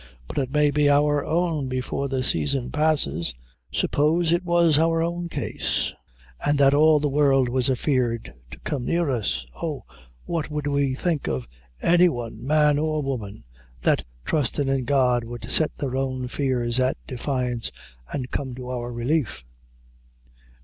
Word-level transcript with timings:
but 0.27 0.39
it 0.39 0.49
may 0.51 0.71
be 0.71 0.89
our 0.89 1.23
own 1.23 1.67
before 1.69 2.07
the 2.07 2.23
season 2.23 2.71
passes 2.71 3.35
suppose 3.71 4.31
it 4.33 4.43
was 4.43 4.79
our 4.79 5.03
own 5.03 5.29
case 5.29 5.93
an' 6.43 6.55
that 6.55 6.73
all 6.73 6.99
the 6.99 7.07
world 7.07 7.47
was 7.47 7.69
afeard 7.69 8.33
to 8.49 8.57
come 8.61 8.83
near 8.83 9.11
us; 9.11 9.45
oh, 9.61 9.85
what 10.25 10.49
would 10.49 10.65
we 10.65 10.95
think 10.95 11.27
of 11.27 11.47
any 11.83 12.09
one, 12.09 12.43
man 12.43 12.79
or 12.79 13.03
woman, 13.03 13.43
that 13.83 14.03
trustin' 14.25 14.67
in 14.67 14.85
God, 14.85 15.23
would 15.23 15.51
set 15.51 15.77
their 15.77 15.95
own 15.95 16.27
fears 16.27 16.79
at 16.79 16.97
defiance, 17.05 17.71
an' 18.11 18.25
come 18.25 18.55
to 18.55 18.71
our 18.71 18.91
relief." 18.91 19.43